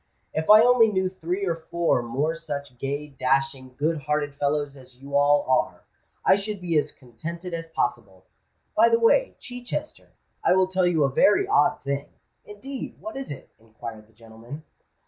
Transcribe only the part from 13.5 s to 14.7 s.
inquired that gentleman.